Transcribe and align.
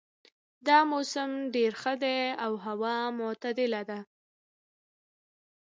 دا 0.67 0.77
موسم 0.91 1.29
ډېر 1.55 1.71
ښه 1.81 1.93
ده 2.03 2.17
او 2.45 2.53
هوا 2.65 2.95
معتدله 3.19 3.81
ده 3.89 3.99